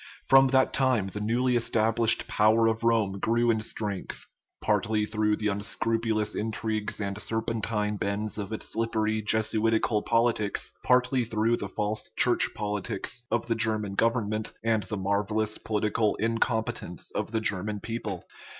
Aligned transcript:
From 0.25 0.47
that 0.47 0.73
time 0.73 1.09
the 1.09 1.19
newly 1.19 1.55
established 1.55 2.27
power 2.27 2.65
of 2.65 2.83
Rome 2.83 3.19
grew 3.19 3.51
in 3.51 3.61
strength; 3.61 4.25
partly 4.59 5.05
through 5.05 5.37
the 5.37 5.49
unscrupulous 5.49 6.33
intrigues 6.33 6.99
and 6.99 7.21
serpentine 7.21 7.97
bends 7.97 8.39
of 8.39 8.51
its 8.51 8.73
slippery 8.73 9.21
Jesuitical 9.21 10.01
politics, 10.01 10.73
partly 10.83 11.23
through 11.23 11.57
the 11.57 11.69
false 11.69 12.09
Church 12.17 12.49
politics 12.55 13.21
of 13.29 13.45
the 13.45 13.53
German 13.53 13.93
government 13.93 14.51
and 14.63 14.81
the 14.81 14.97
marvellous 14.97 15.59
political 15.59 16.15
incompetence 16.15 17.11
of 17.11 17.29
the 17.29 17.39
German 17.39 17.79
people. 17.79 18.23